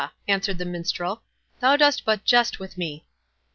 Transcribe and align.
answered 0.27 0.57
the 0.57 0.65
Minstrel; 0.65 1.21
"thou 1.59 1.75
dost 1.75 2.05
but 2.05 2.25
jest 2.25 2.57
with 2.57 2.75
me!" 2.75 3.05